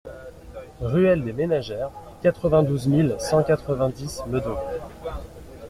[0.81, 1.91] Ruelle des Ménagères,
[2.23, 4.55] quatre-vingt-douze mille cent quatre-vingt-dix Meudon